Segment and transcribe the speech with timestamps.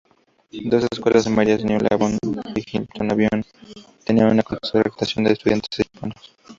[0.71, 2.17] Dos escuelas primarias, New Lebanon
[2.55, 3.45] y Hamilton Avenue,
[4.03, 6.17] tenían una concentración de estudiantes hispanos.